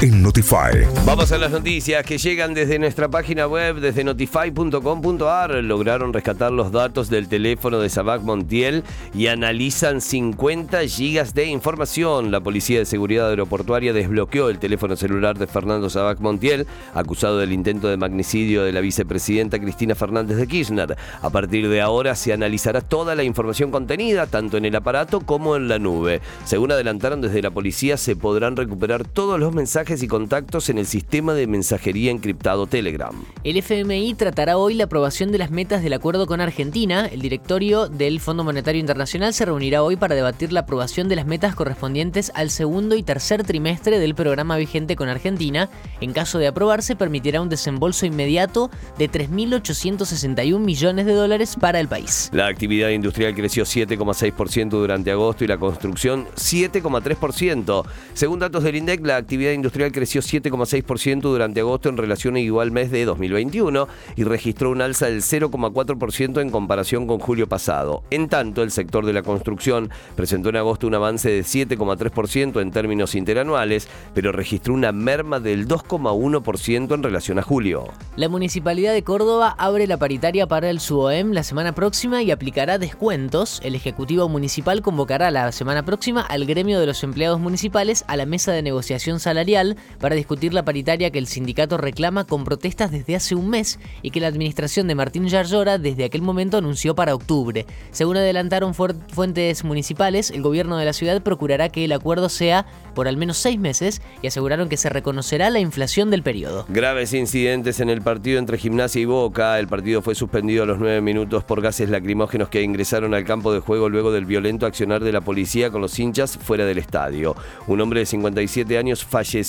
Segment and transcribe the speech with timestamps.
[0.00, 0.86] en Notify.
[1.04, 5.50] Vamos a las noticias que llegan desde nuestra página web, desde notify.com.ar.
[5.64, 12.30] Lograron rescatar los datos del teléfono de Sabac Montiel y analizan 50 gigas de información.
[12.30, 17.52] La Policía de Seguridad Aeroportuaria desbloqueó el teléfono celular de Fernando Sabac Montiel, acusado del
[17.52, 20.96] intento de magnicidio de la vicepresidenta Cristina Fernández de Kirchner.
[21.20, 25.56] A partir de ahora se analizará toda la información contenida, tanto en el aparato como
[25.56, 26.20] en la nube.
[26.44, 30.84] Según adelantaron desde la policía, se podrán recuperar todos los mensajes y contactos en el
[30.84, 33.14] sistema de mensajería encriptado Telegram.
[33.42, 37.06] El FMI tratará hoy la aprobación de las metas del acuerdo con Argentina.
[37.06, 41.24] El directorio del Fondo Monetario Internacional se reunirá hoy para debatir la aprobación de las
[41.24, 45.70] metas correspondientes al segundo y tercer trimestre del programa vigente con Argentina.
[46.02, 51.88] En caso de aprobarse, permitirá un desembolso inmediato de 3.861 millones de dólares para el
[51.88, 52.28] país.
[52.32, 57.84] La actividad industrial creció 7,6% durante agosto y la construcción 7,3%.
[58.12, 62.70] Según datos del INDEC, la actividad industrial creció 7,6% durante agosto en relación a igual
[62.70, 68.02] mes de 2021 y registró un alza del 0,4% en comparación con julio pasado.
[68.10, 72.70] En tanto, el sector de la construcción presentó en agosto un avance de 7,3% en
[72.70, 77.88] términos interanuales, pero registró una merma del 2,1% en relación a julio.
[78.16, 82.78] La Municipalidad de Córdoba abre la paritaria para el SUOEM la semana próxima y aplicará
[82.78, 83.60] descuentos.
[83.62, 88.26] El Ejecutivo Municipal convocará la semana próxima al gremio de los empleados municipales a la
[88.26, 89.67] mesa de negociación salarial
[90.00, 94.10] para discutir la paritaria que el sindicato reclama con protestas desde hace un mes y
[94.10, 97.66] que la administración de Martín Yarlora desde aquel momento anunció para octubre.
[97.90, 103.08] Según adelantaron fuentes municipales, el gobierno de la ciudad procurará que el acuerdo sea por
[103.08, 106.66] al menos seis meses y aseguraron que se reconocerá la inflación del periodo.
[106.68, 109.58] Graves incidentes en el partido entre Gimnasia y Boca.
[109.58, 113.52] El partido fue suspendido a los nueve minutos por gases lacrimógenos que ingresaron al campo
[113.52, 117.36] de juego luego del violento accionar de la policía con los hinchas fuera del estadio.
[117.66, 119.04] Un hombre de 57 años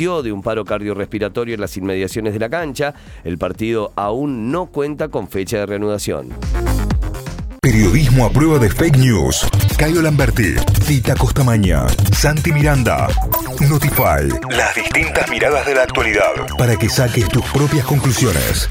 [0.00, 2.94] de un paro cardiorrespiratorio en las inmediaciones de la cancha.
[3.22, 6.30] El partido aún no cuenta con fecha de reanudación.
[7.60, 9.46] Periodismo a prueba de fake news.
[9.76, 10.54] Cayo Lamberti,
[10.86, 11.86] Tita Costamaña,
[12.16, 13.08] Santi Miranda.
[13.68, 14.26] Notify.
[14.56, 16.32] Las distintas miradas de la actualidad.
[16.56, 18.70] Para que saques tus propias conclusiones.